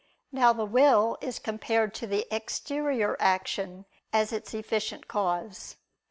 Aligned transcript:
Now 0.31 0.51
the 0.51 0.65
will 0.65 1.19
is 1.21 1.37
compared 1.37 1.93
to 1.93 2.07
the 2.07 2.25
exterior 2.35 3.15
action, 3.19 3.85
as 4.11 4.33
its 4.33 4.51
efficient 4.51 5.07
cause. 5.07 5.75